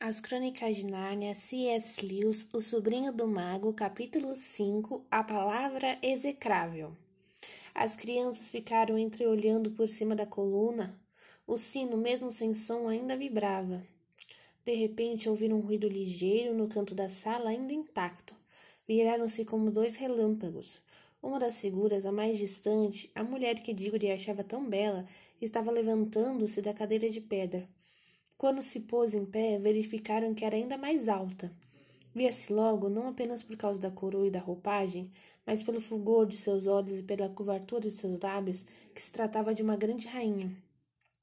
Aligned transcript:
As 0.00 0.20
Crônicas 0.20 0.76
de 0.76 0.86
Nárnia, 0.86 1.34
C.S. 1.34 2.06
Lewis, 2.06 2.48
O 2.54 2.60
Sobrinho 2.60 3.12
do 3.12 3.26
Mago, 3.26 3.72
capítulo 3.72 4.36
5, 4.36 5.04
A 5.10 5.24
Palavra 5.24 5.98
Execrável. 6.00 6.96
As 7.74 7.96
crianças 7.96 8.48
ficaram 8.48 8.96
entreolhando 8.96 9.72
por 9.72 9.88
cima 9.88 10.14
da 10.14 10.24
coluna. 10.24 10.96
O 11.48 11.56
sino, 11.56 11.96
mesmo 11.96 12.30
sem 12.30 12.54
som, 12.54 12.86
ainda 12.86 13.16
vibrava. 13.16 13.84
De 14.64 14.72
repente, 14.72 15.28
ouviram 15.28 15.56
um 15.56 15.62
ruído 15.62 15.88
ligeiro 15.88 16.54
no 16.54 16.68
canto 16.68 16.94
da 16.94 17.10
sala, 17.10 17.50
ainda 17.50 17.72
intacto. 17.72 18.36
Viraram-se 18.86 19.44
como 19.44 19.68
dois 19.68 19.96
relâmpagos. 19.96 20.80
Uma 21.20 21.40
das 21.40 21.60
figuras, 21.60 22.06
a 22.06 22.12
mais 22.12 22.38
distante, 22.38 23.10
a 23.16 23.24
mulher 23.24 23.56
que 23.56 23.74
Diggory 23.74 24.12
achava 24.12 24.44
tão 24.44 24.64
bela, 24.64 25.04
estava 25.42 25.72
levantando-se 25.72 26.62
da 26.62 26.72
cadeira 26.72 27.10
de 27.10 27.20
pedra. 27.20 27.68
Quando 28.38 28.62
se 28.62 28.78
pôs 28.78 29.14
em 29.14 29.26
pé, 29.26 29.58
verificaram 29.58 30.32
que 30.32 30.44
era 30.44 30.54
ainda 30.54 30.78
mais 30.78 31.08
alta. 31.08 31.52
Via-se 32.14 32.52
logo, 32.52 32.88
não 32.88 33.08
apenas 33.08 33.42
por 33.42 33.56
causa 33.56 33.80
da 33.80 33.90
coroa 33.90 34.28
e 34.28 34.30
da 34.30 34.38
roupagem, 34.38 35.10
mas 35.44 35.60
pelo 35.60 35.80
fulgor 35.80 36.24
de 36.24 36.36
seus 36.36 36.68
olhos 36.68 36.98
e 36.98 37.02
pela 37.02 37.28
curvatura 37.28 37.80
de 37.80 37.90
seus 37.90 38.20
lábios, 38.20 38.64
que 38.94 39.02
se 39.02 39.10
tratava 39.10 39.52
de 39.52 39.60
uma 39.60 39.76
grande 39.76 40.06
rainha. 40.06 40.56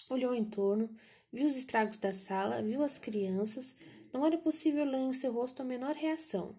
Olhou 0.10 0.36
em 0.36 0.44
torno, 0.44 0.90
viu 1.32 1.48
os 1.48 1.56
estragos 1.56 1.98
da 1.98 2.12
sala, 2.12 2.62
viu 2.62 2.84
as 2.84 2.98
crianças. 2.98 3.74
Não 4.12 4.26
era 4.26 4.38
possível 4.38 4.84
ler 4.84 5.00
em 5.00 5.14
seu 5.14 5.32
rosto 5.32 5.62
a 5.62 5.66
menor 5.66 5.96
reação. 5.96 6.54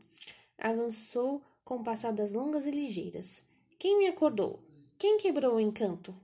Avançou 0.57 1.43
com 1.63 1.83
passadas 1.83 2.33
longas 2.33 2.67
e 2.67 2.71
ligeiras. 2.71 3.43
Quem 3.79 3.99
me 3.99 4.07
acordou? 4.07 4.63
Quem 4.99 5.19
quebrou 5.19 5.57
o 5.57 5.61
encanto? 5.61 6.17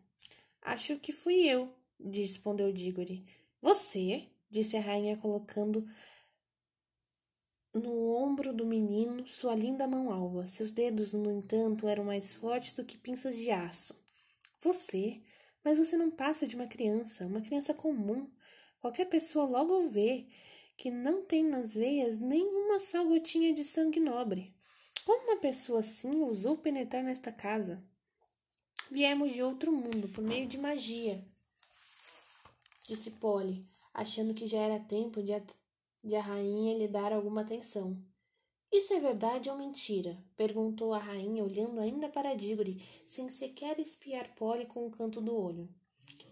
Acho 0.63 0.99
que 0.99 1.13
fui 1.13 1.47
eu, 1.47 1.69
respondeu 2.03 2.73
Diggory. 2.73 3.23
Você? 3.63 4.29
disse 4.51 4.77
a 4.77 4.81
rainha, 4.81 5.17
colocando 5.17 5.87
no 7.73 8.15
ombro 8.17 8.53
do 8.53 8.67
menino 8.67 9.27
sua 9.27 9.55
linda 9.55 9.87
mão 9.87 10.13
alva. 10.13 10.45
Seus 10.47 10.73
dedos, 10.73 11.13
no 11.13 11.31
entanto, 11.31 11.87
eram 11.87 12.05
mais 12.05 12.35
fortes 12.35 12.75
do 12.75 12.85
que 12.85 12.99
pinças 12.99 13.37
de 13.37 13.51
aço. 13.51 13.95
Você? 14.61 15.23
Mas 15.65 15.79
você 15.79 15.97
não 15.97 16.11
passa 16.11 16.47
de 16.47 16.57
uma 16.57 16.67
criança, 16.67 17.25
uma 17.25 17.41
criança 17.41 17.73
comum. 17.73 18.29
Qualquer 18.81 19.07
pessoa 19.07 19.45
logo 19.45 19.89
vê 19.89 20.27
que 20.77 20.91
não 20.91 21.25
tem 21.25 21.45
nas 21.45 21.75
veias 21.75 22.19
nenhuma 22.19 22.81
só 22.81 23.05
gotinha 23.05 23.55
de 23.55 23.65
sangue 23.65 24.01
nobre. 24.01 24.53
Como 25.07 25.31
uma 25.31 25.41
pessoa 25.41 25.81
assim 25.81 26.15
ousou 26.17 26.59
penetrar 26.59 27.05
nesta 27.05 27.31
casa? 27.31 27.83
Viemos 28.91 29.33
de 29.33 29.43
outro 29.43 29.73
mundo 29.73 30.09
por 30.09 30.23
meio 30.23 30.47
de 30.47 30.59
magia 30.59 31.25
disse 32.83 33.13
Polly, 33.13 33.67
achando 33.95 34.35
que 34.35 34.47
já 34.47 34.59
era 34.59 34.79
tempo 34.79 35.23
de 35.23 35.33
a, 35.33 35.43
de 36.03 36.17
a 36.17 36.21
rainha 36.21 36.77
lhe 36.77 36.89
dar 36.89 37.13
alguma 37.13 37.43
atenção. 37.43 37.97
Isso 38.71 38.95
é 38.95 39.01
verdade 39.01 39.51
ou 39.51 39.57
mentira? 39.57 40.17
perguntou 40.37 40.95
a 40.95 40.99
rainha, 40.99 41.45
olhando 41.45 41.81
ainda 41.81 42.09
para 42.09 42.35
Diggory, 42.35 42.81
sem 43.07 43.29
sequer 43.29 43.79
espiar 43.79 44.35
Polly 44.35 44.67
com 44.67 44.87
o 44.87 44.91
canto 44.91 45.21
do 45.21 45.37
olho. 45.37 45.69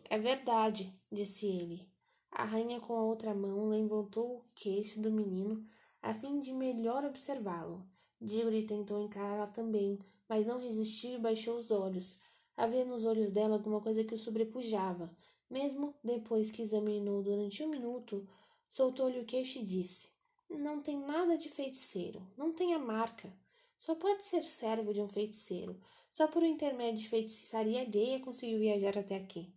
É 0.09 0.19
verdade, 0.19 0.93
disse 1.13 1.47
ele. 1.47 1.87
A 2.33 2.45
rainha, 2.45 2.81
com 2.81 2.95
a 2.95 3.03
outra 3.03 3.35
mão, 3.35 3.69
levantou 3.69 4.39
o 4.39 4.45
queixo 4.55 5.01
do 5.01 5.11
menino 5.11 5.65
a 6.03 6.15
fim 6.15 6.41
de 6.41 6.53
melhor 6.53 7.05
observá-lo. 7.05 7.87
Diggory 8.21 8.63
tentou 8.63 9.01
encará-la 9.01 9.47
também, 9.47 9.99
mas 10.29 10.47
não 10.47 10.59
resistiu 10.59 11.15
e 11.15 11.19
baixou 11.19 11.57
os 11.57 11.71
olhos. 11.71 12.17
Havia 12.57 12.85
nos 12.85 13.05
olhos 13.05 13.31
dela 13.31 13.57
alguma 13.57 13.81
coisa 13.81 14.05
que 14.05 14.15
o 14.15 14.19
sobrepujava, 14.19 15.11
mesmo 15.51 15.95
depois 16.03 16.51
que 16.51 16.63
examinou 16.63 17.23
durante 17.23 17.63
um 17.63 17.69
minuto, 17.69 18.27
soltou-lhe 18.71 19.19
o 19.19 19.25
queixo 19.25 19.59
e 19.59 19.65
disse: 19.65 20.09
Não 20.49 20.81
tem 20.81 20.99
nada 20.99 21.37
de 21.37 21.49
feiticeiro, 21.49 22.27
não 22.37 22.53
tem 22.53 22.73
a 22.73 22.79
marca. 22.79 23.33
Só 23.79 23.95
pode 23.95 24.23
ser 24.23 24.45
servo 24.45 24.95
de 24.95 25.01
um 25.01 25.09
feiticeiro. 25.09 25.81
Só 26.13 26.27
por 26.27 26.43
intermédio 26.43 27.01
de 27.01 27.09
feitiçaria 27.09 27.83
alheia 27.83 28.21
conseguiu 28.21 28.59
viajar 28.59 28.99
até 28.99 29.17
aqui. 29.17 29.49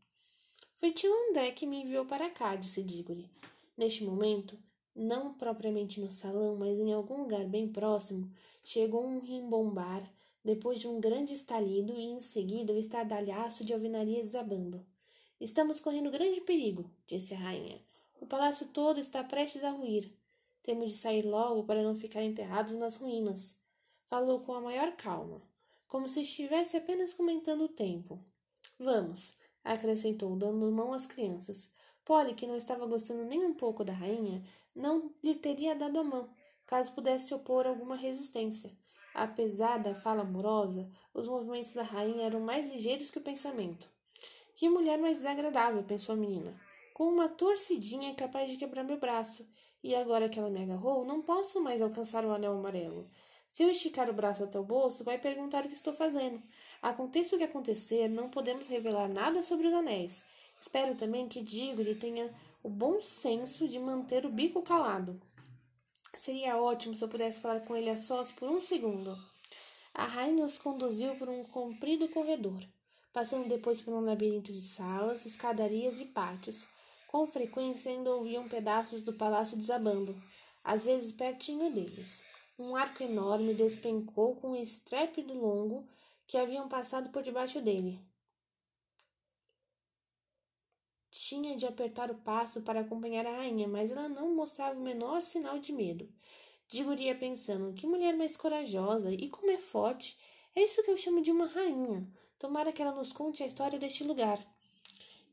Foi 0.75 0.91
tio 0.91 1.11
André 1.29 1.51
que 1.51 1.65
me 1.65 1.81
enviou 1.81 2.05
para 2.05 2.29
cá, 2.29 2.55
disse 2.55 2.83
Diggory. 2.83 3.29
Neste 3.75 4.03
momento, 4.03 4.57
não 4.95 5.33
propriamente 5.33 5.99
no 5.99 6.11
salão, 6.11 6.55
mas 6.55 6.77
em 6.79 6.93
algum 6.93 7.21
lugar 7.21 7.45
bem 7.45 7.67
próximo, 7.67 8.31
chegou 8.63 9.05
um 9.05 9.19
rimbombar, 9.19 10.07
depois 10.43 10.79
de 10.79 10.87
um 10.87 10.99
grande 10.99 11.33
estalido 11.33 11.93
e 11.93 12.03
em 12.03 12.19
seguida 12.19 12.73
o 12.73 12.77
estardalhaço 12.77 13.65
de 13.65 13.73
alvenaria 13.73 14.21
desabando. 14.21 14.85
Estamos 15.43 15.81
correndo 15.81 16.09
grande 16.09 16.39
perigo, 16.39 16.89
disse 17.05 17.33
a 17.33 17.37
rainha. 17.37 17.81
O 18.21 18.25
palácio 18.25 18.65
todo 18.67 18.97
está 19.01 19.21
prestes 19.21 19.61
a 19.61 19.71
ruir. 19.71 20.09
Temos 20.61 20.89
de 20.89 20.97
sair 20.97 21.23
logo 21.23 21.65
para 21.65 21.83
não 21.83 21.95
ficar 21.95 22.23
enterrados 22.23 22.75
nas 22.75 22.95
ruínas. 22.95 23.53
Falou 24.05 24.39
com 24.39 24.53
a 24.53 24.61
maior 24.61 24.95
calma, 24.95 25.41
como 25.85 26.07
se 26.07 26.21
estivesse 26.21 26.77
apenas 26.77 27.13
comentando 27.13 27.65
o 27.65 27.67
tempo. 27.67 28.23
Vamos, 28.79 29.33
acrescentou, 29.65 30.33
dando 30.37 30.71
mão 30.71 30.93
às 30.93 31.05
crianças. 31.05 31.69
Polly, 32.05 32.35
que 32.35 32.47
não 32.47 32.55
estava 32.55 32.85
gostando 32.85 33.25
nem 33.25 33.43
um 33.43 33.53
pouco 33.53 33.83
da 33.83 33.91
rainha, 33.91 34.41
não 34.73 35.11
lhe 35.21 35.35
teria 35.35 35.75
dado 35.75 35.99
a 35.99 36.03
mão, 36.05 36.29
caso 36.65 36.93
pudesse 36.93 37.33
opor 37.33 37.67
alguma 37.67 37.97
resistência. 37.97 38.71
Apesar 39.13 39.77
da 39.79 39.93
fala 39.93 40.21
amorosa, 40.21 40.89
os 41.13 41.27
movimentos 41.27 41.73
da 41.73 41.83
rainha 41.83 42.27
eram 42.27 42.39
mais 42.39 42.65
ligeiros 42.71 43.11
que 43.11 43.17
o 43.17 43.21
pensamento. 43.21 43.91
Que 44.63 44.69
mulher 44.69 44.97
mais 44.97 45.17
desagradável, 45.17 45.83
pensou 45.83 46.13
a 46.13 46.17
menina. 46.17 46.57
Com 46.93 47.09
uma 47.09 47.27
torcidinha 47.27 48.11
é 48.11 48.13
capaz 48.13 48.49
de 48.49 48.55
quebrar 48.55 48.81
meu 48.85 48.97
braço. 48.97 49.45
E 49.83 49.93
agora 49.93 50.29
que 50.29 50.39
ela 50.39 50.49
me 50.49 50.63
agarrou, 50.63 51.03
não 51.03 51.21
posso 51.21 51.59
mais 51.61 51.81
alcançar 51.81 52.23
o 52.23 52.31
anel 52.31 52.53
amarelo. 52.53 53.05
Se 53.49 53.61
eu 53.61 53.69
esticar 53.69 54.09
o 54.09 54.13
braço 54.13 54.41
até 54.41 54.57
o 54.57 54.63
bolso, 54.63 55.03
vai 55.03 55.17
perguntar 55.17 55.65
o 55.65 55.67
que 55.67 55.73
estou 55.73 55.91
fazendo. 55.91 56.41
Aconteça 56.81 57.35
o 57.35 57.37
que 57.37 57.43
acontecer, 57.43 58.07
não 58.07 58.29
podemos 58.29 58.69
revelar 58.69 59.09
nada 59.09 59.43
sobre 59.43 59.67
os 59.67 59.73
anéis. 59.73 60.23
Espero 60.61 60.95
também 60.95 61.27
que 61.27 61.43
Diggory 61.43 61.95
tenha 61.95 62.33
o 62.63 62.69
bom 62.69 63.01
senso 63.01 63.67
de 63.67 63.77
manter 63.77 64.25
o 64.25 64.31
bico 64.31 64.61
calado. 64.61 65.21
Seria 66.15 66.55
ótimo 66.55 66.95
se 66.95 67.03
eu 67.03 67.09
pudesse 67.09 67.41
falar 67.41 67.59
com 67.65 67.75
ele 67.75 67.89
a 67.89 67.97
sós 67.97 68.31
por 68.31 68.49
um 68.49 68.61
segundo. 68.61 69.13
A 69.93 70.05
rainha 70.05 70.45
os 70.45 70.57
conduziu 70.57 71.15
por 71.15 71.27
um 71.27 71.43
comprido 71.43 72.07
corredor 72.07 72.63
passando 73.13 73.47
depois 73.47 73.79
por 73.79 73.93
um 73.93 74.01
labirinto 74.01 74.51
de 74.51 74.59
salas, 74.59 75.25
escadarias 75.25 76.01
e 76.01 76.05
pátios. 76.05 76.65
Com 77.07 77.27
frequência 77.27 77.91
ainda 77.91 78.09
ouviam 78.09 78.49
pedaços 78.49 79.03
do 79.03 79.13
palácio 79.13 79.55
desabando, 79.55 80.19
às 80.63 80.83
vezes 80.83 81.11
pertinho 81.11 81.71
deles. 81.71 82.23
Um 82.57 82.75
arco 82.75 83.03
enorme 83.03 83.53
despencou 83.53 84.35
com 84.35 84.51
um 84.51 84.55
estrépito 84.55 85.33
longo 85.33 85.87
que 86.25 86.37
haviam 86.37 86.67
passado 86.67 87.11
por 87.11 87.21
debaixo 87.21 87.61
dele. 87.61 87.99
Tinha 91.11 91.55
de 91.55 91.67
apertar 91.67 92.09
o 92.09 92.15
passo 92.15 92.61
para 92.61 92.79
acompanhar 92.79 93.27
a 93.27 93.37
rainha, 93.37 93.67
mas 93.67 93.91
ela 93.91 94.09
não 94.09 94.33
mostrava 94.33 94.79
o 94.79 94.83
menor 94.83 95.21
sinal 95.21 95.59
de 95.59 95.71
medo. 95.71 96.11
Digoria 96.67 97.13
pensando, 97.13 97.73
que 97.73 97.85
mulher 97.85 98.15
mais 98.17 98.35
corajosa 98.35 99.11
e 99.11 99.29
como 99.29 99.51
é 99.51 99.59
forte. 99.59 100.17
É 100.55 100.63
isso 100.63 100.81
que 100.83 100.89
eu 100.89 100.97
chamo 100.97 101.21
de 101.21 101.31
uma 101.31 101.45
rainha. 101.45 102.07
Tomara 102.43 102.73
que 102.73 102.81
ela 102.81 102.91
nos 102.91 103.13
conte 103.13 103.41
a 103.41 103.47
história 103.47 103.79
deste 103.79 104.03
lugar. 104.03 104.37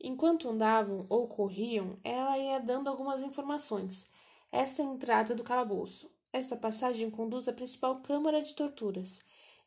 Enquanto 0.01 0.47
andavam 0.47 1.05
ou 1.09 1.27
corriam, 1.27 1.97
ela 2.05 2.37
ia 2.37 2.57
dando 2.57 2.87
algumas 2.87 3.21
informações. 3.21 4.07
Esta 4.49 4.81
é 4.81 4.85
a 4.85 4.87
entrada 4.87 5.35
do 5.35 5.43
calabouço. 5.43 6.09
Esta 6.31 6.55
passagem 6.55 7.11
conduz 7.11 7.49
à 7.49 7.51
principal 7.51 7.99
câmara 7.99 8.41
de 8.41 8.55
torturas. 8.55 9.19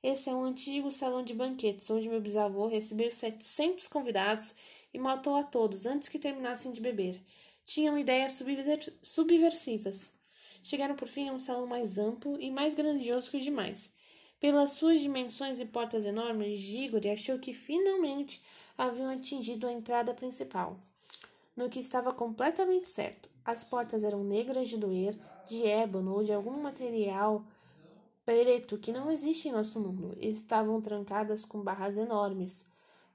Esse 0.03 0.31
é 0.31 0.35
um 0.35 0.43
antigo 0.43 0.91
salão 0.91 1.23
de 1.23 1.35
banquetes, 1.35 1.91
onde 1.91 2.09
meu 2.09 2.19
bisavô 2.19 2.67
recebeu 2.67 3.13
setecentos 3.13 3.87
convidados 3.89 4.55
e 4.95 4.99
matou 4.99 5.37
a 5.37 5.43
todos 5.43 5.85
antes 5.85 6.09
que 6.09 6.19
terminassem 6.19 6.73
de 6.73 6.81
beber. 6.81 7.21
Tinham 7.67 7.99
ideias 7.99 8.41
subversivas. 9.03 10.15
Chegaram 10.63 10.97
por 10.97 11.09
fim 11.09 11.29
a 11.29 11.33
um 11.35 11.39
salão 11.39 11.67
mais 11.67 11.99
amplo 11.99 12.41
e 12.41 12.51
mais 12.51 12.73
grandioso 12.73 13.31
que 13.31 13.37
os 13.37 13.45
demais. 13.45 13.93
Pelas 14.45 14.73
suas 14.73 15.01
dimensões 15.01 15.59
e 15.59 15.65
portas 15.65 16.05
enormes, 16.05 16.59
Gigori 16.59 17.09
achou 17.09 17.39
que 17.39 17.55
finalmente 17.55 18.45
haviam 18.77 19.09
atingido 19.09 19.67
a 19.67 19.73
entrada 19.73 20.13
principal. 20.13 20.77
No 21.57 21.71
que 21.71 21.81
estava 21.81 22.13
completamente 22.13 22.91
certo. 22.91 23.31
As 23.43 23.65
portas 23.65 24.05
eram 24.05 24.23
negras 24.23 24.69
de 24.69 24.77
doer, 24.77 25.19
de 25.47 25.67
ébano 25.67 26.13
ou 26.13 26.23
de 26.23 26.31
algum 26.31 26.61
material 26.61 27.43
preto 28.27 28.77
que 28.77 28.93
não 28.93 29.11
existe 29.11 29.49
em 29.49 29.53
nosso 29.53 29.81
mundo. 29.81 30.15
Estavam 30.21 30.79
trancadas 30.79 31.47
com 31.47 31.63
barras 31.63 31.97
enormes. 31.97 32.67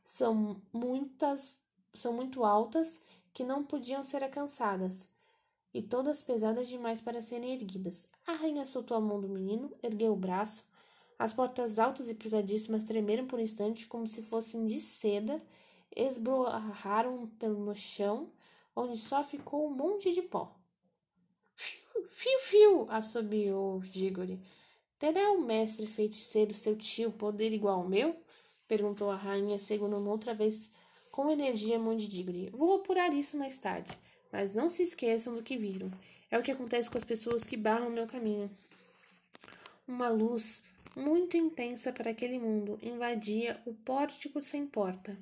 São 0.03 0.59
muitas, 0.73 1.59
são 1.93 2.11
muito 2.11 2.43
altas 2.43 2.99
que 3.35 3.43
não 3.43 3.63
podiam 3.63 4.03
ser 4.03 4.23
alcançadas 4.23 5.07
e 5.75 5.83
todas 5.83 6.23
pesadas 6.23 6.67
demais 6.67 6.99
para 6.99 7.21
serem 7.21 7.53
erguidas. 7.53 8.07
A 8.25 8.31
rainha 8.31 8.65
soltou 8.65 8.97
a 8.97 8.99
mão 8.99 9.21
do 9.21 9.29
menino, 9.29 9.71
ergueu 9.83 10.13
o 10.13 10.15
braço 10.15 10.67
as 11.19 11.33
portas 11.33 11.77
altas 11.77 12.07
e 12.10 12.13
pesadíssimas 12.13 12.86
tremeram 12.86 13.27
por 13.27 13.39
um 13.39 13.44
instante 13.44 13.86
como 13.86 14.07
se 14.07 14.21
fossem 14.21 14.66
de 14.66 14.80
seda, 14.80 15.44
esborraram 15.94 17.27
pelo 17.38 17.60
no 17.60 17.75
chão, 17.75 18.31
onde 18.74 18.98
só 18.98 19.21
ficou 19.21 19.68
um 19.68 19.74
monte 19.74 20.13
de 20.13 20.21
pó. 20.21 20.56
Fio-fio! 22.10 22.88
assobiou 22.89 23.81
Diggory. 23.81 24.39
Terá 24.98 25.31
o 25.31 25.42
mestre 25.42 25.86
feiticeiro 25.86 26.54
seu 26.54 26.77
tio 26.77 27.12
poder 27.12 27.51
igual 27.51 27.81
ao 27.81 27.89
meu? 27.89 28.15
Perguntou 28.65 29.12
a 29.12 29.15
rainha, 29.15 29.60
segurando 29.60 30.10
outra 30.10 30.33
vez 30.33 30.72
com 31.12 31.30
energia 31.30 31.77
mão 31.77 31.98
de 31.98 32.07
Diggory. 32.07 32.50
Vou 32.51 32.75
apurar 32.75 33.13
isso 33.13 33.36
mais 33.36 33.57
tarde, 33.57 33.92
mas 34.31 34.56
não 34.56 34.69
se 34.69 34.83
esqueçam 34.83 35.36
do 35.36 35.44
que 35.44 35.57
viram. 35.57 35.92
É 36.31 36.38
o 36.39 36.44
que 36.44 36.51
acontece 36.51 36.89
com 36.89 36.98
as 36.98 37.04
pessoas 37.04 37.44
que 37.44 37.57
barram 37.57 37.89
meu 37.89 38.07
caminho. 38.07 38.50
Uma 39.86 40.07
luz 40.07 40.62
muito 40.95 41.38
intensa 41.38 41.91
para 41.91 42.12
aquele 42.12 42.39
mundo 42.39 42.80
invadia 42.81 43.62
o 43.65 43.74
pórtico 43.74 44.41
sem 44.41 44.65
porta. 44.65 45.18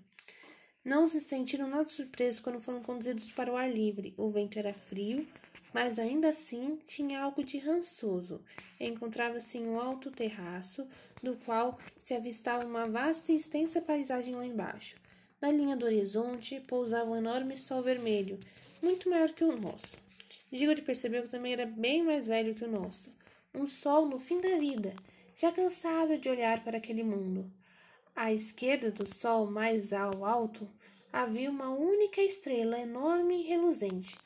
Não 0.84 1.06
se 1.06 1.20
sentiram 1.20 1.68
nada 1.68 1.90
surpresos 1.90 2.40
quando 2.40 2.62
foram 2.62 2.82
conduzidos 2.82 3.30
para 3.30 3.52
o 3.52 3.58
ar 3.58 3.70
livre. 3.70 4.14
O 4.18 4.30
vento 4.30 4.58
era 4.58 4.74
frio, 4.74 5.28
mas 5.74 6.00
ainda 6.00 6.30
assim 6.30 6.78
tinha 6.88 7.22
algo 7.22 7.44
de 7.44 7.58
rançoso. 7.58 8.42
Encontrava-se 8.80 9.58
em 9.58 9.68
um 9.68 9.80
alto 9.80 10.10
terraço, 10.10 10.88
do 11.22 11.36
qual 11.46 11.78
se 12.00 12.14
avistava 12.14 12.66
uma 12.66 12.88
vasta 12.88 13.34
e 13.34 13.36
extensa 13.36 13.82
paisagem 13.82 14.36
lá 14.36 14.46
embaixo. 14.46 14.96
Na 15.42 15.52
linha 15.52 15.76
do 15.76 15.86
horizonte 15.86 16.60
pousava 16.62 17.12
um 17.12 17.18
enorme 17.18 17.58
sol 17.58 17.84
vermelho, 17.84 18.40
muito 18.82 19.10
maior 19.10 19.32
que 19.32 19.44
o 19.44 19.56
nosso. 19.56 19.98
Gigori 20.52 20.82
percebeu 20.82 21.24
que 21.24 21.30
também 21.30 21.52
era 21.52 21.66
bem 21.66 22.02
mais 22.02 22.28
velho 22.28 22.56
que 22.56 22.64
o 22.64 22.72
nosso. 22.72 23.12
Um 23.54 23.68
sol 23.68 24.08
no 24.08 24.18
fim 24.18 24.40
da 24.40 24.58
vida, 24.58 24.96
já 25.38 25.52
cansado 25.54 26.18
de 26.18 26.28
olhar 26.28 26.64
para 26.66 26.78
aquele 26.78 27.04
mundo. 27.04 27.50
À 28.14 28.34
esquerda 28.34 28.92
do 28.92 29.08
sol, 29.08 29.50
mais 29.50 29.94
ao 29.94 30.26
alto, 30.26 30.68
havia 31.14 31.50
uma 31.50 31.70
única 31.70 32.22
estrela 32.22 32.78
enorme 32.78 33.44
e 33.44 33.48
reluzente 33.48 34.18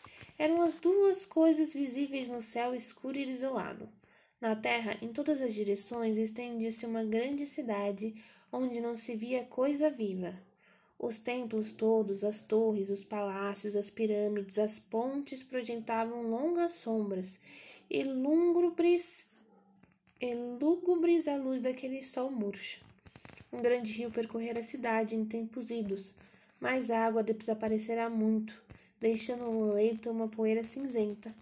eram 0.42 0.64
as 0.64 0.74
duas 0.74 1.24
coisas 1.24 1.72
visíveis 1.72 2.28
no 2.28 2.42
céu 2.42 2.74
escuro 2.74 3.16
e 3.16 3.28
desolado. 3.28 3.88
Na 4.42 4.56
terra, 4.56 4.98
em 5.00 5.10
todas 5.10 5.40
as 5.40 5.54
direções, 5.54 6.18
estendia-se 6.18 6.84
uma 6.84 7.04
grande 7.04 7.46
cidade 7.46 8.16
onde 8.52 8.82
não 8.82 8.98
se 8.98 9.16
via 9.16 9.44
coisa 9.44 9.88
viva. 9.88 10.34
Os 10.98 11.20
templos 11.20 11.72
todos, 11.72 12.24
as 12.24 12.42
torres, 12.42 12.90
os 12.90 13.04
palácios, 13.04 13.76
as 13.76 13.92
pirâmides, 13.92 14.58
as 14.58 14.80
pontes 14.80 15.44
projetavam 15.44 16.24
longas 16.24 16.72
sombras 16.74 17.40
e 17.88 18.04
lúgubres, 18.04 19.24
e 20.22 20.36
lúgubres 20.36 21.28
à 21.28 21.36
luz 21.36 21.62
daquele 21.62 22.04
sol 22.04 22.30
murcho. 22.30 22.80
Um 23.52 23.62
grande 23.62 23.92
rio 23.92 24.12
percorrera 24.12 24.60
a 24.60 24.64
cidade 24.64 25.16
em 25.16 25.26
tempos 25.26 25.72
idos, 25.72 26.14
mas 26.60 26.92
a 26.92 27.06
água 27.06 27.24
desaparecerá 27.24 28.10
muito 28.10 28.62
deixando 29.02 29.46
no 29.46 29.74
leito 29.74 30.12
uma 30.12 30.28
poeira 30.28 30.64
cinzenta. 30.64 31.34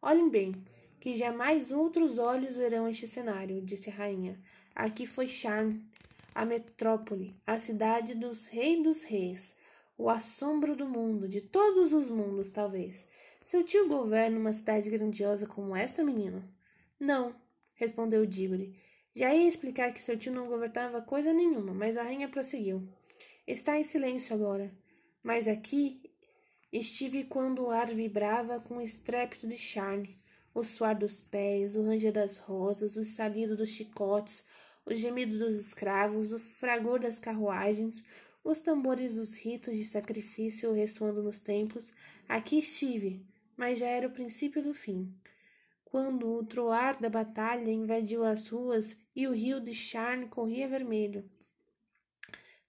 Olhem 0.00 0.28
bem, 0.28 0.54
que 1.00 1.16
jamais 1.16 1.72
outros 1.72 2.16
olhos 2.16 2.56
verão 2.56 2.88
este 2.88 3.08
cenário, 3.08 3.60
disse 3.60 3.90
a 3.90 3.92
rainha. 3.92 4.38
Aqui 4.72 5.04
foi 5.04 5.26
Charme, 5.26 5.84
a 6.32 6.44
metrópole, 6.44 7.34
a 7.44 7.58
cidade 7.58 8.14
dos 8.14 8.46
reis 8.46 8.80
dos 8.84 9.02
reis, 9.02 9.56
o 9.98 10.08
assombro 10.08 10.76
do 10.76 10.86
mundo, 10.86 11.26
de 11.26 11.40
todos 11.40 11.92
os 11.92 12.08
mundos, 12.08 12.50
talvez. 12.50 13.04
Seu 13.44 13.64
tio 13.64 13.88
governa 13.88 14.38
uma 14.38 14.52
cidade 14.52 14.88
grandiosa 14.88 15.44
como 15.44 15.74
esta, 15.74 16.04
menino? 16.04 16.44
Não, 17.00 17.34
respondeu 17.78 18.26
Diggory. 18.26 18.78
Já 19.16 19.34
ia 19.34 19.48
explicar 19.48 19.94
que 19.94 20.02
seu 20.02 20.18
tio 20.18 20.32
não 20.32 20.46
governava 20.46 21.00
coisa 21.00 21.32
nenhuma, 21.32 21.72
mas 21.72 21.96
a 21.96 22.02
rainha 22.02 22.28
prosseguiu. 22.28 22.86
Está 23.46 23.78
em 23.78 23.82
silêncio 23.82 24.34
agora. 24.34 24.70
Mas 25.22 25.48
aqui 25.48 26.02
Estive 26.70 27.24
quando 27.24 27.62
o 27.62 27.70
ar 27.70 27.86
vibrava 27.86 28.60
com 28.60 28.76
o 28.76 28.82
estrépito 28.82 29.48
de 29.48 29.56
charme, 29.56 30.18
o 30.54 30.62
suar 30.62 30.98
dos 30.98 31.18
pés, 31.18 31.74
o 31.74 31.82
ranger 31.82 32.12
das 32.12 32.36
rosas, 32.36 32.94
o 32.96 33.04
salido 33.04 33.56
dos 33.56 33.70
chicotes, 33.70 34.44
os 34.84 34.98
gemidos 34.98 35.38
dos 35.38 35.54
escravos, 35.54 36.30
o 36.30 36.38
fragor 36.38 37.00
das 37.00 37.18
carruagens, 37.18 38.04
os 38.44 38.60
tambores 38.60 39.14
dos 39.14 39.34
ritos 39.34 39.78
de 39.78 39.84
sacrifício 39.84 40.72
ressoando 40.74 41.22
nos 41.22 41.38
templos. 41.38 41.90
Aqui 42.28 42.58
estive, 42.58 43.24
mas 43.56 43.78
já 43.78 43.88
era 43.88 44.06
o 44.06 44.12
princípio 44.12 44.62
do 44.62 44.74
fim. 44.74 45.10
Quando 45.90 46.30
o 46.30 46.44
troar 46.44 47.00
da 47.00 47.08
batalha 47.08 47.70
invadiu 47.70 48.22
as 48.22 48.48
ruas 48.48 49.00
e 49.16 49.26
o 49.26 49.32
rio 49.32 49.58
de 49.58 49.72
Charne 49.72 50.28
corria 50.28 50.68
vermelho. 50.68 51.26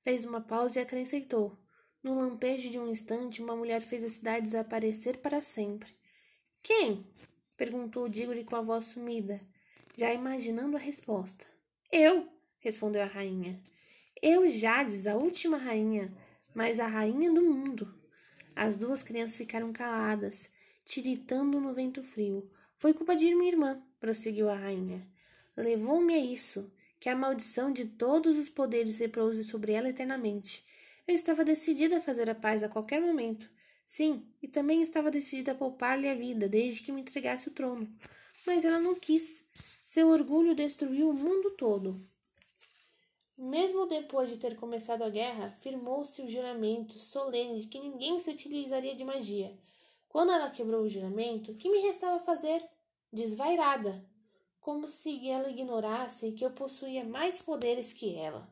Fez 0.01 0.23
uma 0.23 0.39
pausa 0.39 0.79
e 0.79 0.81
acrescentou: 0.81 1.59
no 2.01 2.17
lampejo 2.17 2.69
de 2.69 2.79
um 2.79 2.87
instante, 2.87 3.43
uma 3.43 3.57
mulher 3.57 3.81
fez 3.81 4.05
a 4.05 4.09
cidade 4.09 4.45
desaparecer 4.45 5.17
para 5.17 5.41
sempre. 5.41 5.93
Quem? 6.63 7.05
perguntou 7.57 8.07
Diggory 8.07 8.45
com 8.45 8.55
a 8.55 8.61
voz 8.61 8.85
sumida, 8.85 9.41
já 9.97 10.13
imaginando 10.13 10.77
a 10.77 10.79
resposta. 10.79 11.45
Eu, 11.91 12.25
respondeu 12.59 13.01
a 13.01 13.05
rainha. 13.05 13.61
Eu, 14.21 14.47
Jades, 14.47 15.07
a 15.07 15.15
última 15.15 15.57
rainha, 15.57 16.09
mas 16.55 16.79
a 16.79 16.87
rainha 16.87 17.29
do 17.33 17.41
mundo. 17.43 17.93
As 18.55 18.77
duas 18.77 19.03
crianças 19.03 19.35
ficaram 19.35 19.73
caladas, 19.73 20.49
tiritando 20.85 21.59
no 21.59 21.73
vento 21.73 22.01
frio. 22.01 22.49
Foi 22.79 22.93
culpa 22.93 23.13
de 23.13 23.35
minha 23.35 23.51
irmã, 23.51 23.83
prosseguiu 23.99 24.49
a 24.49 24.55
rainha. 24.55 25.05
Levou-me 25.57 26.13
a 26.13 26.17
isso, 26.17 26.71
que 26.97 27.09
a 27.09 27.15
maldição 27.15 27.73
de 27.73 27.83
todos 27.83 28.37
os 28.37 28.47
poderes 28.47 28.97
repouse 28.97 29.43
sobre 29.43 29.73
ela 29.73 29.89
eternamente. 29.89 30.65
Eu 31.05 31.13
estava 31.13 31.43
decidida 31.43 31.97
a 31.97 32.01
fazer 32.01 32.29
a 32.29 32.35
paz 32.35 32.63
a 32.63 32.69
qualquer 32.69 33.01
momento. 33.01 33.49
Sim, 33.85 34.25
e 34.41 34.47
também 34.47 34.81
estava 34.81 35.11
decidida 35.11 35.51
a 35.51 35.55
poupar-lhe 35.55 36.07
a 36.07 36.15
vida 36.15 36.47
desde 36.47 36.81
que 36.81 36.93
me 36.93 37.01
entregasse 37.01 37.49
o 37.49 37.51
trono. 37.51 37.85
Mas 38.47 38.63
ela 38.63 38.79
não 38.79 38.95
quis. 38.95 39.43
Seu 39.85 40.07
orgulho 40.07 40.55
destruiu 40.55 41.09
o 41.09 41.13
mundo 41.13 41.51
todo. 41.51 41.99
Mesmo 43.37 43.87
depois 43.87 44.29
de 44.29 44.37
ter 44.37 44.55
começado 44.55 45.01
a 45.01 45.09
guerra, 45.09 45.51
firmou-se 45.59 46.21
o 46.21 46.29
juramento 46.29 46.97
solene 46.97 47.59
de 47.59 47.67
que 47.67 47.77
ninguém 47.77 48.19
se 48.19 48.29
utilizaria 48.29 48.95
de 48.95 49.03
magia. 49.03 49.53
Quando 50.09 50.31
ela 50.31 50.49
quebrou 50.49 50.81
o 50.81 50.89
juramento, 50.89 51.53
que 51.53 51.69
me 51.69 51.79
restava 51.79 52.19
fazer? 52.19 52.67
Desvairada, 53.13 54.03
como 54.59 54.87
se 54.87 55.29
ela 55.29 55.49
ignorasse 55.49 56.31
que 56.31 56.43
eu 56.43 56.51
possuía 56.51 57.03
mais 57.03 57.41
poderes 57.41 57.93
que 57.93 58.15
ela. 58.15 58.49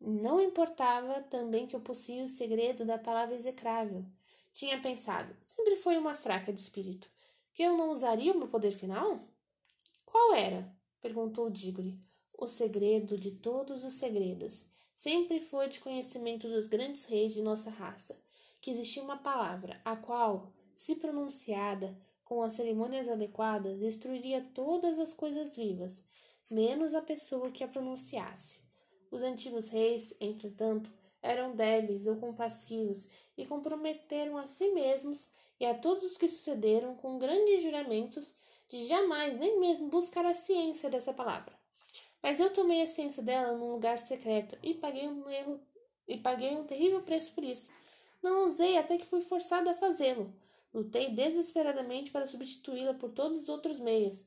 Não 0.00 0.40
importava 0.40 1.20
também 1.24 1.66
que 1.66 1.76
eu 1.76 1.80
possuía 1.80 2.24
o 2.24 2.28
segredo 2.28 2.86
da 2.86 2.96
palavra 2.96 3.34
execrável. 3.34 4.06
Tinha 4.52 4.80
pensado, 4.80 5.36
sempre 5.40 5.76
foi 5.76 5.98
uma 5.98 6.14
fraca 6.14 6.52
de 6.52 6.60
espírito, 6.60 7.10
que 7.52 7.62
eu 7.62 7.76
não 7.76 7.90
usaria 7.90 8.32
o 8.32 8.38
meu 8.38 8.48
poder 8.48 8.70
final? 8.70 9.28
Qual 10.06 10.34
era? 10.34 10.72
perguntou 11.02 11.50
Diggory. 11.50 11.98
O 12.32 12.46
segredo 12.46 13.18
de 13.18 13.32
todos 13.32 13.84
os 13.84 13.94
segredos. 13.94 14.64
Sempre 14.96 15.40
foi 15.40 15.68
de 15.68 15.80
conhecimento 15.80 16.48
dos 16.48 16.66
grandes 16.66 17.04
reis 17.04 17.34
de 17.34 17.42
nossa 17.42 17.70
raça, 17.70 18.18
que 18.60 18.70
existia 18.70 19.02
uma 19.02 19.18
palavra, 19.18 19.80
a 19.84 19.96
qual, 19.96 20.52
se 20.80 20.96
pronunciada 20.96 21.94
com 22.24 22.42
as 22.42 22.54
cerimônias 22.54 23.06
adequadas, 23.06 23.80
destruiria 23.80 24.48
todas 24.54 24.98
as 24.98 25.12
coisas 25.12 25.54
vivas, 25.54 26.02
menos 26.50 26.94
a 26.94 27.02
pessoa 27.02 27.50
que 27.50 27.62
a 27.62 27.68
pronunciasse. 27.68 28.60
Os 29.10 29.22
antigos 29.22 29.68
reis, 29.68 30.16
entretanto, 30.18 30.90
eram 31.20 31.54
débeis 31.54 32.06
ou 32.06 32.16
compassivos 32.16 33.06
e 33.36 33.44
comprometeram 33.44 34.38
a 34.38 34.46
si 34.46 34.70
mesmos 34.70 35.26
e 35.60 35.66
a 35.66 35.74
todos 35.74 36.12
os 36.12 36.16
que 36.16 36.28
sucederam 36.28 36.94
com 36.94 37.18
grandes 37.18 37.62
juramentos 37.62 38.32
de 38.70 38.86
jamais 38.86 39.38
nem 39.38 39.60
mesmo 39.60 39.88
buscar 39.88 40.24
a 40.24 40.32
ciência 40.32 40.88
dessa 40.88 41.12
palavra. 41.12 41.52
Mas 42.22 42.40
eu 42.40 42.50
tomei 42.54 42.80
a 42.80 42.86
ciência 42.86 43.22
dela 43.22 43.54
num 43.54 43.72
lugar 43.72 43.98
secreto 43.98 44.56
e 44.62 44.72
paguei 44.72 45.06
um 45.06 45.28
erro 45.28 45.60
e 46.08 46.16
paguei 46.16 46.56
um 46.56 46.64
terrível 46.64 47.02
preço 47.02 47.34
por 47.34 47.44
isso. 47.44 47.70
Não 48.22 48.46
usei 48.46 48.78
até 48.78 48.96
que 48.96 49.04
fui 49.04 49.20
forçado 49.20 49.68
a 49.68 49.74
fazê-lo. 49.74 50.32
Lutei 50.72 51.10
desesperadamente 51.10 52.10
para 52.10 52.26
substituí-la 52.26 52.94
por 52.94 53.10
todos 53.10 53.42
os 53.42 53.48
outros 53.48 53.80
meios. 53.80 54.24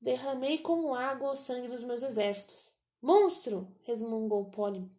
Derramei 0.00 0.58
como 0.58 0.94
água 0.94 1.32
o 1.32 1.36
sangue 1.36 1.68
dos 1.68 1.84
meus 1.84 2.02
exércitos. 2.02 2.70
Monstro! 3.00 3.68
resmungou 3.84 4.46
Polly. 4.46 4.90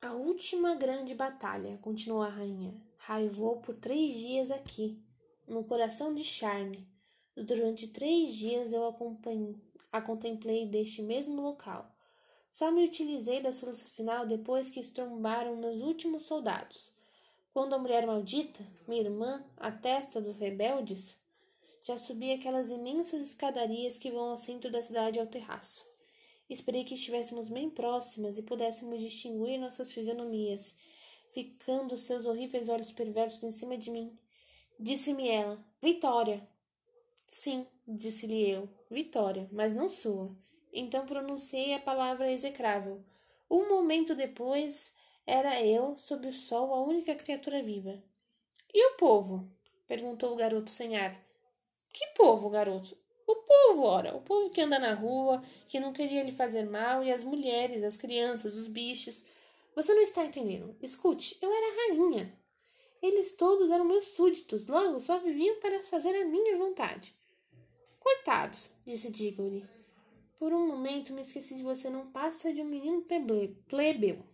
A 0.00 0.12
última 0.14 0.74
grande 0.74 1.14
batalha, 1.14 1.78
continuou 1.80 2.22
a 2.22 2.28
rainha, 2.28 2.74
raivou 2.98 3.60
por 3.60 3.76
três 3.76 4.14
dias 4.14 4.50
aqui, 4.50 5.00
no 5.46 5.64
coração 5.64 6.12
de 6.12 6.24
Charne. 6.24 6.86
Durante 7.36 7.88
três 7.88 8.34
dias 8.34 8.72
eu 8.72 8.84
a 9.92 10.00
contemplei 10.02 10.66
deste 10.66 11.02
mesmo 11.02 11.40
local. 11.40 11.90
Só 12.50 12.70
me 12.70 12.84
utilizei 12.84 13.40
da 13.40 13.52
solução 13.52 13.88
final 13.90 14.26
depois 14.26 14.68
que 14.68 14.80
estrombaram 14.80 15.56
meus 15.56 15.80
últimos 15.80 16.22
soldados. 16.22 16.92
Quando 17.52 17.74
a 17.74 17.78
mulher 17.78 18.06
maldita, 18.06 18.64
minha 18.88 19.02
irmã, 19.02 19.44
a 19.58 19.70
testa 19.70 20.22
dos 20.22 20.38
rebeldes, 20.38 21.16
já 21.82 21.98
subia 21.98 22.36
aquelas 22.36 22.70
imensas 22.70 23.26
escadarias 23.26 23.98
que 23.98 24.10
vão 24.10 24.30
ao 24.30 24.36
centro 24.38 24.70
da 24.70 24.80
cidade 24.80 25.20
ao 25.20 25.26
terraço. 25.26 25.86
Esperei 26.48 26.82
que 26.84 26.94
estivéssemos 26.94 27.50
bem 27.50 27.68
próximas 27.68 28.38
e 28.38 28.42
pudéssemos 28.42 29.00
distinguir 29.00 29.58
nossas 29.58 29.92
fisionomias, 29.92 30.74
ficando 31.34 31.96
seus 31.98 32.24
horríveis 32.24 32.70
olhos 32.70 32.90
perversos 32.90 33.42
em 33.42 33.52
cima 33.52 33.76
de 33.76 33.90
mim. 33.90 34.16
Disse-me 34.80 35.28
ela: 35.28 35.62
Vitória! 35.80 36.46
Sim, 37.26 37.66
disse-lhe 37.86 38.50
eu, 38.50 38.68
Vitória, 38.90 39.48
mas 39.52 39.74
não 39.74 39.90
sua. 39.90 40.34
Então 40.72 41.04
pronunciei 41.04 41.74
a 41.74 41.78
palavra 41.78 42.32
execrável. 42.32 43.02
Um 43.50 43.68
momento 43.68 44.14
depois, 44.14 44.94
era 45.26 45.62
eu, 45.62 45.96
sob 45.96 46.28
o 46.28 46.32
sol, 46.32 46.74
a 46.74 46.82
única 46.82 47.14
criatura 47.14 47.62
viva. 47.62 48.02
E 48.72 48.86
o 48.92 48.96
povo? 48.96 49.48
perguntou 49.86 50.32
o 50.32 50.36
garoto 50.36 50.70
sem 50.70 50.96
ar. 50.96 51.20
Que 51.92 52.06
povo, 52.16 52.48
garoto? 52.48 52.96
O 53.26 53.36
povo, 53.36 53.82
ora, 53.84 54.16
o 54.16 54.22
povo 54.22 54.50
que 54.50 54.60
anda 54.60 54.78
na 54.78 54.94
rua, 54.94 55.42
que 55.68 55.78
não 55.78 55.92
queria 55.92 56.22
lhe 56.22 56.32
fazer 56.32 56.64
mal, 56.64 57.04
e 57.04 57.12
as 57.12 57.22
mulheres, 57.22 57.82
as 57.82 57.96
crianças, 57.96 58.56
os 58.56 58.66
bichos. 58.66 59.22
Você 59.76 59.94
não 59.94 60.02
está 60.02 60.24
entendendo. 60.24 60.76
Escute, 60.82 61.38
eu 61.40 61.50
era 61.52 61.88
rainha. 61.88 62.38
Eles 63.00 63.32
todos 63.32 63.70
eram 63.70 63.84
meus 63.84 64.06
súditos, 64.08 64.66
logo 64.66 65.00
só 65.00 65.18
viviam 65.18 65.58
para 65.60 65.82
fazer 65.82 66.14
a 66.14 66.24
minha 66.24 66.56
vontade. 66.56 67.14
Coitados, 67.98 68.70
disse 68.84 69.10
Diggory. 69.10 69.66
Por 70.38 70.52
um 70.52 70.66
momento 70.66 71.12
me 71.12 71.22
esqueci 71.22 71.54
de 71.54 71.62
você 71.62 71.88
não 71.88 72.10
passa 72.10 72.52
de 72.52 72.60
um 72.60 72.64
menino 72.64 73.04
plebeu. 73.68 74.24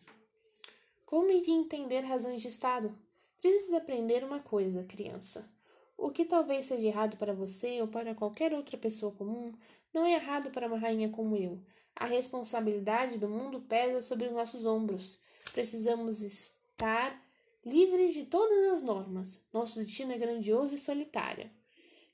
Como 1.09 1.33
iria 1.33 1.55
entender 1.55 2.01
razões 2.01 2.43
de 2.43 2.49
Estado? 2.49 2.95
Precisa 3.41 3.79
aprender 3.79 4.23
uma 4.23 4.41
coisa, 4.41 4.85
criança. 4.85 5.51
O 5.97 6.11
que 6.11 6.23
talvez 6.23 6.67
seja 6.67 6.87
errado 6.87 7.17
para 7.17 7.33
você 7.33 7.81
ou 7.81 7.89
para 7.89 8.15
qualquer 8.15 8.53
outra 8.53 8.77
pessoa 8.77 9.11
comum, 9.13 9.55
não 9.91 10.05
é 10.05 10.13
errado 10.13 10.51
para 10.51 10.67
uma 10.67 10.77
rainha 10.77 11.09
como 11.09 11.35
eu. 11.35 11.63
A 11.97 12.05
responsabilidade 12.05 13.17
do 13.17 13.27
mundo 13.27 13.59
pesa 13.59 14.03
sobre 14.03 14.27
os 14.27 14.35
nossos 14.35 14.67
ombros. 14.67 15.19
Precisamos 15.55 16.21
estar 16.21 17.19
livres 17.65 18.13
de 18.13 18.27
todas 18.27 18.71
as 18.71 18.83
normas. 18.83 19.41
Nosso 19.51 19.79
destino 19.79 20.13
é 20.13 20.19
grandioso 20.19 20.75
e 20.75 20.79
solitário. 20.79 21.51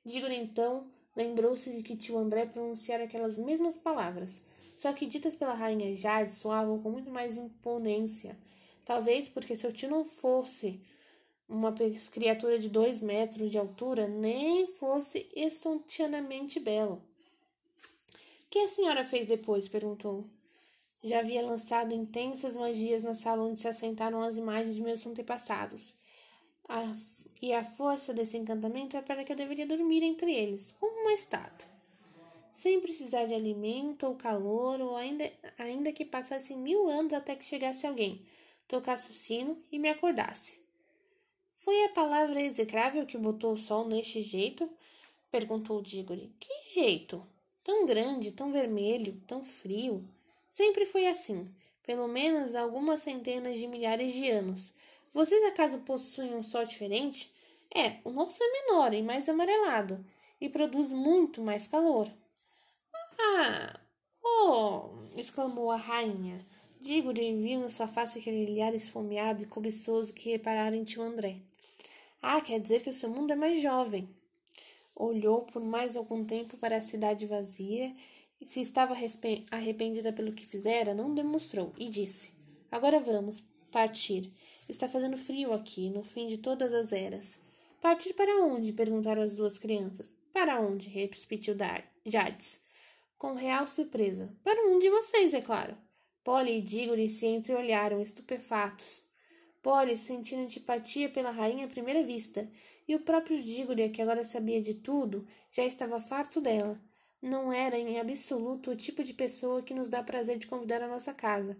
Digo 0.05 0.29
então, 0.29 0.87
lembrou-se 1.17 1.69
de 1.69 1.83
que 1.83 1.97
tio 1.97 2.17
André 2.17 2.47
pronunciara 2.47 3.03
aquelas 3.03 3.39
mesmas 3.39 3.77
palavras, 3.77 4.41
só 4.77 4.93
que 4.93 5.05
ditas 5.05 5.35
pela 5.35 5.53
rainha 5.53 5.97
Jade 5.97 6.31
soavam 6.31 6.81
com 6.81 6.93
muito 6.93 7.11
mais 7.11 7.37
imponência. 7.37 8.39
Talvez 8.85 9.29
porque 9.29 9.57
seu 9.57 9.73
tio 9.73 9.89
não 9.89 10.05
fosse 10.05 10.81
uma 11.49 11.75
criatura 12.11 12.59
de 12.59 12.69
dois 12.69 13.01
metros 13.01 13.51
de 13.51 13.59
altura 13.59 14.07
nem 14.07 14.67
fosse 14.67 15.29
estonteanamente 15.35 16.59
belo. 16.61 17.03
Que 18.51 18.61
a 18.61 18.69
senhora 18.69 19.05
fez 19.05 19.27
depois? 19.27 19.69
perguntou. 19.69 20.25
Já 21.03 21.19
havia 21.19 21.43
lançado 21.43 21.93
intensas 21.93 22.55
magias 22.55 23.03
na 23.03 23.15
sala 23.15 23.43
onde 23.43 23.61
se 23.61 23.69
assentaram 23.69 24.23
as 24.23 24.37
imagens 24.37 24.75
de 24.75 24.83
meus 24.83 25.07
antepassados. 25.07 25.95
A, 26.67 26.97
e 27.43 27.53
a 27.53 27.63
força 27.63 28.15
desse 28.15 28.39
encantamento 28.39 28.97
é 28.97 29.03
para 29.03 29.23
que 29.23 29.33
eu 29.33 29.37
deveria 29.37 29.67
dormir 29.67 30.03
entre 30.03 30.33
eles, 30.33 30.73
como 30.81 31.03
uma 31.03 31.13
estátua. 31.13 31.69
Sem 32.55 32.81
precisar 32.81 33.27
de 33.27 33.35
alimento 33.35 34.07
ou 34.07 34.15
calor, 34.15 34.81
ou 34.81 34.97
ainda, 34.97 35.31
ainda 35.59 35.93
que 35.93 36.05
passassem 36.05 36.57
mil 36.57 36.89
anos 36.89 37.13
até 37.13 37.35
que 37.35 37.45
chegasse 37.45 37.87
alguém, 37.87 38.25
tocasse 38.69 39.11
o 39.11 39.15
sino 39.15 39.63
e 39.71 39.79
me 39.79 39.89
acordasse. 39.89 40.59
Foi 41.49 41.85
a 41.85 41.89
palavra 41.91 42.43
execrável 42.43 43.07
que 43.07 43.17
botou 43.17 43.55
o 43.55 43.59
sol 43.59 43.87
neste 43.87 44.21
jeito? 44.21 44.71
Perguntou 45.31 45.81
Diggory. 45.81 46.35
Que 46.39 46.75
jeito? 46.75 47.27
Tão 47.63 47.87
grande, 47.87 48.33
tão 48.33 48.53
vermelho, 48.53 49.21
tão 49.27 49.43
frio. 49.43 50.07
Sempre 50.51 50.85
foi 50.85 51.07
assim, 51.07 51.53
pelo 51.83 52.07
menos 52.07 52.55
algumas 52.55 53.01
centenas 53.01 53.59
de 53.59 53.67
milhares 53.67 54.13
de 54.13 54.29
anos. 54.29 54.73
Vocês 55.13 55.43
acaso 55.45 55.79
possuem 55.79 56.35
um 56.35 56.43
sol 56.43 56.65
diferente? 56.65 57.33
É, 57.75 57.99
o 58.05 58.11
nosso 58.11 58.43
é 58.43 58.53
menor 58.53 58.93
e 58.93 59.03
mais 59.03 59.29
amarelado, 59.29 60.05
e 60.41 60.49
produz 60.49 60.93
muito 60.93 61.41
mais 61.41 61.67
calor. 61.67 62.11
Ah! 63.19 63.81
Oh! 64.25 64.91
exclamou 65.17 65.71
a 65.71 65.77
rainha. 65.77 66.45
Diggory 66.85 67.35
viu 67.35 67.61
na 67.61 67.71
sua 67.71 67.87
face 67.87 68.19
aquele 68.19 68.45
olhar 68.45 68.75
esfomeado 68.75 69.43
e 69.43 69.47
cobiçoso 69.47 70.13
que 70.13 70.29
reparara 70.29 70.77
em 70.77 70.85
tio 70.85 71.01
André. 71.01 71.39
Ah, 72.21 72.43
quer 72.43 72.61
dizer 72.61 72.83
que 72.83 72.91
o 72.91 72.93
seu 72.93 73.09
mundo 73.09 73.33
é 73.33 73.35
mais 73.35 73.63
jovem. 73.63 74.07
Olhou 74.95 75.41
por 75.47 75.65
mais 75.65 75.97
algum 75.97 76.23
tempo 76.27 76.59
para 76.59 76.77
a 76.77 76.83
cidade 76.83 77.27
vazia 77.27 77.91
e, 78.39 78.45
se 78.45 78.61
estava 78.61 78.95
arrependida 79.51 80.13
pelo 80.13 80.35
que 80.35 80.45
fizera, 80.45 80.93
não 80.93 81.15
demonstrou 81.15 81.73
e 81.79 81.89
disse: 81.89 82.35
Agora 82.71 83.01
vamos 83.01 83.43
partir. 83.73 84.31
Está 84.69 84.87
fazendo 84.87 85.17
frio 85.17 85.55
aqui, 85.55 85.89
no 85.89 86.05
fim 86.05 86.27
de 86.27 86.37
todas 86.37 86.75
as 86.75 86.93
eras. 86.93 87.41
Partir 87.81 88.13
para 88.13 88.45
onde? 88.45 88.75
perguntaram 88.75 89.23
as 89.23 89.35
duas 89.35 89.57
crianças. 89.57 90.15
Para 90.35 90.61
onde? 90.61 90.91
repetiu 90.91 91.57
Jades, 92.05 92.61
com 93.17 93.33
real 93.33 93.67
surpresa. 93.67 94.31
Para 94.45 94.69
um 94.69 94.79
de 94.79 94.91
vocês, 94.91 95.33
é 95.33 95.41
claro. 95.41 95.75
Polly 96.25 96.57
e 96.57 96.63
Diggory 96.63 97.07
se 97.11 97.27
entreolharam, 97.27 98.01
estupefatos. 98.01 99.05
Polly 99.63 99.95
sentindo 99.95 100.43
antipatia 100.43 101.11
pela 101.11 101.31
rainha 101.31 101.67
à 101.67 101.69
primeira 101.69 102.03
vista, 102.03 102.49
e 102.89 102.97
o 102.97 103.01
próprio 103.01 103.41
Diggory, 103.41 103.91
que 103.91 104.01
agora 104.01 104.25
sabia 104.25 104.61
de 104.61 104.73
tudo, 104.73 105.27
já 105.53 105.65
estava 105.65 106.01
farto 106.01 106.41
dela. 106.41 106.81
Não 107.21 107.53
era 107.53 107.79
em 107.79 108.01
absoluto 108.01 108.71
o 108.71 108.77
tipo 108.77 109.05
de 109.05 109.13
pessoa 109.13 109.63
que 109.63 109.75
nos 109.75 109.89
dá 109.89 110.03
prazer 110.03 110.39
de 110.39 110.47
convidar 110.47 110.83
à 110.83 110.89
nossa 110.89 111.13
casa. 111.13 111.59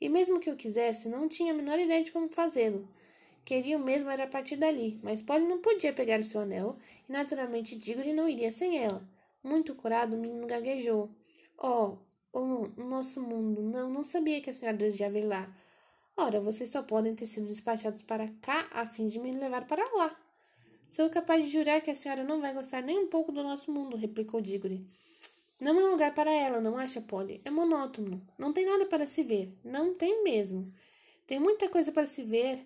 E 0.00 0.08
mesmo 0.08 0.40
que 0.40 0.48
eu 0.48 0.56
quisesse, 0.56 1.10
não 1.10 1.28
tinha 1.28 1.52
a 1.52 1.56
menor 1.56 1.78
ideia 1.78 2.02
de 2.02 2.10
como 2.10 2.28
fazê-lo. 2.30 2.88
Queria 3.44 3.78
mesmo 3.78 4.08
era 4.08 4.26
partir 4.26 4.56
dali, 4.56 4.98
mas 5.02 5.20
Polly 5.20 5.46
não 5.46 5.60
podia 5.60 5.92
pegar 5.92 6.20
o 6.20 6.24
seu 6.24 6.40
anel, 6.40 6.78
e 7.06 7.12
naturalmente 7.12 7.76
Diggory 7.76 8.14
não 8.14 8.28
iria 8.28 8.50
sem 8.50 8.78
ela. 8.78 9.06
Muito 9.44 9.74
curado, 9.74 10.16
o 10.16 10.18
menino 10.18 10.46
gaguejou. 10.46 11.10
Oh, 11.58 11.96
oh, 12.40 12.82
nosso 12.82 13.20
mundo, 13.20 13.62
não, 13.62 13.90
não 13.90 14.04
sabia 14.04 14.40
que 14.40 14.50
a 14.50 14.54
senhora 14.54 14.76
desejava 14.76 15.18
ir 15.18 15.24
lá. 15.24 15.54
Ora, 16.16 16.40
vocês 16.40 16.70
só 16.70 16.82
podem 16.82 17.14
ter 17.14 17.26
sido 17.26 17.46
despachados 17.46 18.02
para 18.02 18.28
cá 18.40 18.68
a 18.72 18.86
fim 18.86 19.06
de 19.06 19.18
me 19.18 19.32
levar 19.32 19.66
para 19.66 19.84
lá. 19.94 20.16
Sou 20.88 21.10
capaz 21.10 21.44
de 21.44 21.50
jurar 21.50 21.80
que 21.80 21.90
a 21.90 21.94
senhora 21.94 22.24
não 22.24 22.40
vai 22.40 22.54
gostar 22.54 22.82
nem 22.82 22.98
um 22.98 23.08
pouco 23.08 23.32
do 23.32 23.42
nosso 23.42 23.70
mundo, 23.72 23.96
replicou 23.96 24.40
Diggory. 24.40 24.86
Não 25.60 25.80
é 25.80 25.84
lugar 25.84 26.14
para 26.14 26.30
ela, 26.30 26.60
não 26.60 26.76
acha, 26.76 27.00
Polly? 27.00 27.40
É 27.44 27.50
monótono. 27.50 28.22
Não 28.38 28.52
tem 28.52 28.66
nada 28.66 28.84
para 28.86 29.06
se 29.06 29.22
ver. 29.22 29.50
Não 29.64 29.94
tem 29.94 30.22
mesmo. 30.22 30.72
Tem 31.26 31.40
muita 31.40 31.68
coisa 31.68 31.90
para 31.90 32.06
se 32.06 32.22
ver. 32.22 32.64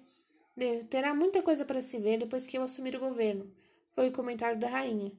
Terá 0.89 1.15
muita 1.15 1.41
coisa 1.41 1.65
para 1.65 1.81
se 1.81 1.99
ver 1.99 2.19
depois 2.19 2.47
que 2.47 2.59
eu 2.59 2.63
assumir 2.63 2.97
o 2.97 3.01
governo. 3.01 3.51
Foi 3.89 4.09
o 4.09 4.13
comentário 4.13 4.59
da 4.59 4.69
rainha. 4.69 5.13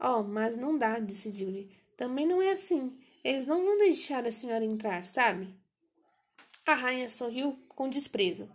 Oh, 0.00 0.22
mas 0.22 0.56
não 0.56 0.76
dá, 0.76 0.98
disse 0.98 1.30
Diggory. 1.30 1.70
Também 1.96 2.26
não 2.26 2.40
é 2.40 2.52
assim. 2.52 2.98
Eles 3.24 3.46
não 3.46 3.64
vão 3.64 3.78
deixar 3.78 4.26
a 4.26 4.32
senhora 4.32 4.64
entrar, 4.64 5.04
sabe? 5.04 5.54
A 6.66 6.74
rainha 6.74 7.08
sorriu 7.08 7.58
com 7.68 7.88
desprezo. 7.88 8.48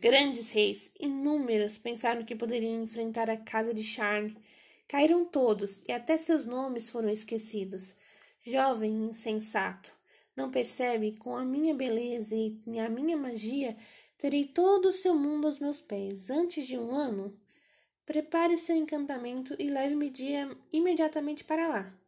Grandes 0.00 0.50
reis, 0.50 0.90
inúmeros, 0.98 1.78
pensaram 1.78 2.24
que 2.24 2.34
poderiam 2.34 2.82
enfrentar 2.82 3.30
a 3.30 3.36
casa 3.36 3.72
de 3.72 3.84
Charme. 3.84 4.36
Caíram 4.88 5.24
todos, 5.24 5.80
e 5.88 5.92
até 5.92 6.16
seus 6.18 6.44
nomes 6.44 6.90
foram 6.90 7.08
esquecidos. 7.08 7.94
Jovem 8.44 9.10
insensato, 9.10 9.96
não 10.36 10.50
percebe 10.50 11.14
com 11.18 11.36
a 11.36 11.44
minha 11.44 11.74
beleza 11.74 12.34
e 12.34 12.78
a 12.80 12.88
minha 12.88 13.16
magia 13.16 13.76
terei 14.18 14.44
todo 14.44 14.86
o 14.86 14.92
seu 14.92 15.14
mundo 15.14 15.46
aos 15.46 15.58
meus 15.58 15.80
pés 15.80 16.30
antes 16.30 16.66
de 16.66 16.76
um 16.76 16.90
ano? 16.90 17.36
Prepare 18.04 18.58
seu 18.58 18.74
encantamento 18.74 19.54
e 19.58 19.68
leve-me 19.68 20.12
imediatamente 20.72 21.44
para 21.44 21.68
lá. 21.68 22.01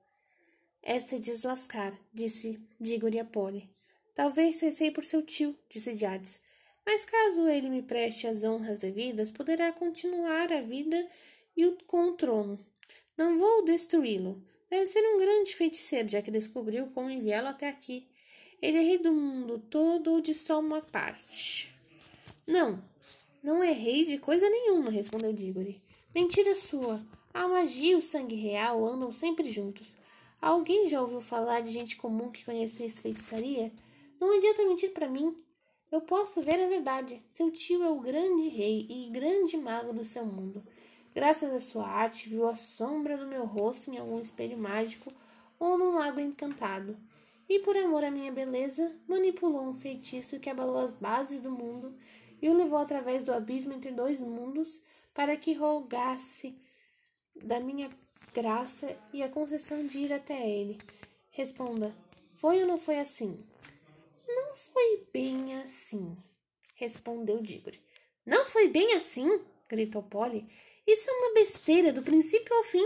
É 0.86 0.98
deslascar, 0.98 1.98
disse 2.12 2.60
Diggory 2.78 3.18
a 3.18 3.24
Polly. 3.24 3.70
Talvez 4.14 4.56
cessei 4.56 4.90
por 4.90 5.02
seu 5.02 5.22
tio, 5.22 5.58
disse 5.66 5.96
Jades. 5.96 6.42
Mas 6.84 7.06
caso 7.06 7.48
ele 7.48 7.70
me 7.70 7.80
preste 7.80 8.26
as 8.26 8.44
honras 8.44 8.80
devidas, 8.80 9.30
poderá 9.30 9.72
continuar 9.72 10.52
a 10.52 10.60
vida 10.60 11.08
e 11.56 11.64
o, 11.64 11.78
com 11.86 12.08
o 12.08 12.12
trono. 12.12 12.58
Não 13.16 13.38
vou 13.38 13.64
destruí-lo. 13.64 14.44
Deve 14.68 14.84
ser 14.84 15.00
um 15.00 15.18
grande 15.18 15.56
feiticeiro, 15.56 16.06
já 16.06 16.20
que 16.20 16.30
descobriu 16.30 16.88
como 16.88 17.08
enviá-lo 17.08 17.48
até 17.48 17.66
aqui. 17.66 18.06
Ele 18.60 18.76
é 18.76 18.82
rei 18.82 18.98
do 18.98 19.10
mundo 19.10 19.58
todo 19.58 20.12
ou 20.12 20.20
de 20.20 20.34
só 20.34 20.60
uma 20.60 20.82
parte? 20.82 21.74
Não, 22.46 22.84
não 23.42 23.62
é 23.62 23.72
rei 23.72 24.04
de 24.04 24.18
coisa 24.18 24.46
nenhuma, 24.50 24.90
respondeu 24.90 25.32
Diggory. 25.32 25.80
Mentira 26.14 26.54
sua. 26.54 27.02
A 27.32 27.48
magia 27.48 27.92
e 27.92 27.96
o 27.96 28.02
sangue 28.02 28.36
real 28.36 28.84
andam 28.84 29.10
sempre 29.10 29.48
juntos. 29.48 29.96
Alguém 30.44 30.86
já 30.86 31.00
ouviu 31.00 31.22
falar 31.22 31.60
de 31.60 31.72
gente 31.72 31.96
comum 31.96 32.30
que 32.30 32.44
conhecesse 32.44 33.00
feitiçaria? 33.00 33.72
Não 34.20 34.36
adianta 34.36 34.62
mentir 34.66 34.92
para 34.92 35.08
mim. 35.08 35.34
Eu 35.90 36.02
posso 36.02 36.42
ver 36.42 36.62
a 36.62 36.68
verdade. 36.68 37.22
Seu 37.32 37.50
tio 37.50 37.82
é 37.82 37.88
o 37.88 37.98
grande 37.98 38.50
rei 38.50 38.86
e 38.90 39.08
grande 39.08 39.56
mago 39.56 39.94
do 39.94 40.04
seu 40.04 40.26
mundo. 40.26 40.62
Graças 41.14 41.50
à 41.50 41.60
sua 41.60 41.88
arte, 41.88 42.28
viu 42.28 42.46
a 42.46 42.54
sombra 42.54 43.16
do 43.16 43.26
meu 43.26 43.46
rosto 43.46 43.90
em 43.90 43.96
algum 43.96 44.20
espelho 44.20 44.58
mágico 44.58 45.10
ou 45.58 45.78
num 45.78 45.94
lago 45.94 46.20
encantado. 46.20 46.94
E 47.48 47.60
por 47.60 47.74
amor 47.74 48.04
à 48.04 48.10
minha 48.10 48.30
beleza, 48.30 48.94
manipulou 49.08 49.62
um 49.62 49.72
feitiço 49.72 50.38
que 50.38 50.50
abalou 50.50 50.76
as 50.76 50.92
bases 50.92 51.40
do 51.40 51.50
mundo 51.50 51.96
e 52.42 52.50
o 52.50 52.54
levou 52.54 52.76
através 52.76 53.24
do 53.24 53.32
abismo 53.32 53.72
entre 53.72 53.92
dois 53.92 54.20
mundos 54.20 54.82
para 55.14 55.38
que 55.38 55.54
rogasse 55.54 56.54
da 57.34 57.58
minha 57.60 57.88
graça 58.34 58.96
e 59.12 59.22
a 59.22 59.28
concessão 59.28 59.86
de 59.86 60.00
ir 60.00 60.12
até 60.12 60.46
ele. 60.46 60.76
Responda: 61.30 61.94
foi 62.34 62.60
ou 62.60 62.66
não 62.66 62.76
foi 62.76 62.98
assim? 62.98 63.42
Não 64.26 64.56
foi 64.56 65.06
bem 65.12 65.54
assim, 65.60 66.16
respondeu 66.74 67.40
Diggory. 67.40 67.80
Não 68.26 68.44
foi 68.46 68.68
bem 68.68 68.94
assim? 68.94 69.40
gritou 69.68 70.02
Polly. 70.02 70.46
Isso 70.86 71.08
é 71.08 71.12
uma 71.12 71.34
besteira 71.34 71.92
do 71.92 72.02
princípio 72.02 72.54
ao 72.54 72.64
fim. 72.64 72.84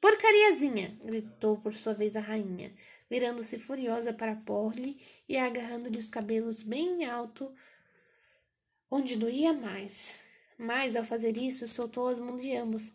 Porcariazinha! 0.00 0.98
gritou 1.04 1.58
por 1.58 1.72
sua 1.74 1.92
vez 1.92 2.14
a 2.14 2.20
rainha, 2.20 2.72
virando-se 3.10 3.58
furiosa 3.58 4.12
para 4.12 4.36
Polly 4.36 4.98
e 5.28 5.36
agarrando-lhe 5.36 5.98
os 5.98 6.08
cabelos 6.08 6.62
bem 6.62 7.04
alto, 7.04 7.52
onde 8.90 9.16
doía 9.16 9.52
mais. 9.52 10.14
Mas, 10.56 10.94
ao 10.94 11.04
fazer 11.04 11.36
isso, 11.36 11.66
soltou 11.66 12.08
as 12.08 12.18
mãos 12.18 12.40
de 12.40 12.54
ambos. 12.54 12.92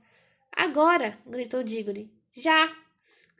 Agora! 0.51 1.17
gritou 1.25 1.63
Diggory. 1.63 2.11
Já! 2.33 2.75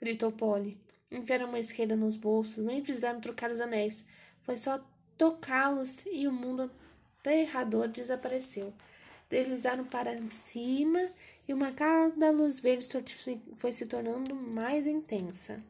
gritou 0.00 0.32
Polly. 0.32 0.78
Enfiaram 1.10 1.48
uma 1.48 1.60
esquerda 1.60 1.94
nos 1.94 2.16
bolsos, 2.16 2.64
nem 2.64 2.82
precisaram 2.82 3.20
trocar 3.20 3.50
os 3.50 3.60
anéis. 3.60 4.04
Foi 4.42 4.56
só 4.56 4.82
tocá-los 5.16 6.04
e 6.06 6.26
o 6.26 6.32
mundo 6.32 6.70
aterrador 7.20 7.88
desapareceu. 7.88 8.72
Deslizaram 9.30 9.84
para 9.84 10.20
cima 10.30 11.08
e 11.46 11.54
uma 11.54 11.72
cada 11.72 12.30
luz 12.30 12.60
verde 12.60 12.86
foi 13.56 13.72
se 13.72 13.86
tornando 13.86 14.34
mais 14.34 14.86
intensa. 14.86 15.62